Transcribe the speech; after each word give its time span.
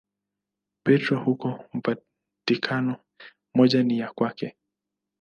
Petro 0.83 1.23
huko 1.23 1.69
Vatikano, 1.83 2.95
moja 3.55 3.83
ni 3.83 3.99
ya 3.99 4.13
kwake. 4.13 4.55